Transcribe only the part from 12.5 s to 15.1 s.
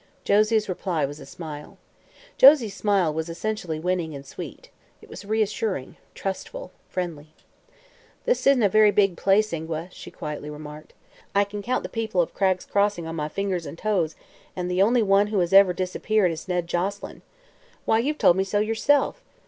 Crossing on my fingers and toes, and the only